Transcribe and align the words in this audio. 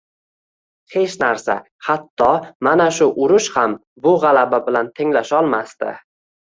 Hech 0.93 1.17
narsa 1.23 1.57
hatto 1.89 2.31
mana 2.69 2.89
shu 3.01 3.11
urush 3.27 3.53
ham 3.61 3.79
bu 4.07 4.19
g`alaba 4.27 4.65
bilan 4.71 4.95
tenglasholmasdi 4.99 5.97